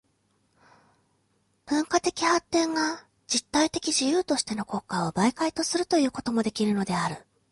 [1.67, 7.17] 文化的発展が実体的自由としての国家を媒介とするということもできるのである。